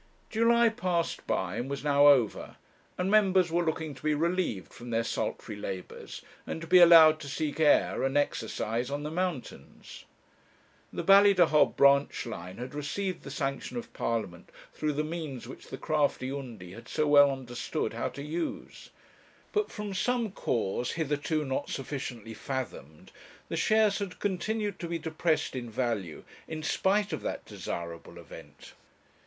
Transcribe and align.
July 0.31 0.67
passed 0.67 1.27
by, 1.27 1.57
and 1.57 1.69
was 1.69 1.83
now 1.83 2.07
over, 2.07 2.55
and 2.97 3.11
members 3.11 3.51
were 3.51 3.63
looking 3.63 3.93
to 3.93 4.01
be 4.01 4.15
relieved 4.15 4.73
from 4.73 4.89
their 4.89 5.03
sultry 5.03 5.55
labours, 5.55 6.23
and 6.47 6.59
to 6.59 6.65
be 6.65 6.79
allowed 6.79 7.19
to 7.19 7.27
seek 7.29 7.59
air 7.59 8.01
and 8.01 8.17
exercise 8.17 8.89
on 8.89 9.03
the 9.03 9.11
mountains. 9.11 10.05
The 10.91 11.03
Ballydehob 11.03 11.75
branch 11.75 12.25
line 12.25 12.57
had 12.57 12.73
received 12.73 13.21
the 13.21 13.29
sanction 13.29 13.77
of 13.77 13.93
Parliament 13.93 14.49
through 14.73 14.93
the 14.93 15.03
means 15.03 15.47
which 15.47 15.67
the 15.67 15.77
crafty 15.77 16.31
Undy 16.31 16.71
had 16.71 16.87
so 16.89 17.05
well 17.07 17.29
understood 17.29 17.93
how 17.93 18.09
to 18.09 18.23
use; 18.23 18.89
but 19.53 19.71
from 19.71 19.93
some 19.93 20.31
cause 20.31 20.93
hitherto 20.93 21.45
not 21.45 21.69
sufficiently 21.69 22.33
fathomed, 22.33 23.11
the 23.49 23.55
shares 23.55 23.99
had 23.99 24.17
continued 24.17 24.79
to 24.79 24.87
be 24.87 24.97
depressed 24.97 25.55
in 25.55 25.69
value 25.69 26.23
in 26.47 26.63
spite 26.63 27.13
of 27.13 27.21
that 27.21 27.45
desirable 27.45 28.17
event. 28.17 28.73